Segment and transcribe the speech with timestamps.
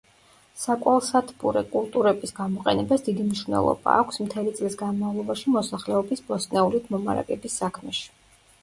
[0.59, 8.13] საკვალსათბურე კულტურების გამოყენებას დიდი მნიშვნელობა აქვს მთელი წლის განმავლობაში მოსახლეობის ბოსტნეულით მომარაგების საქმეში.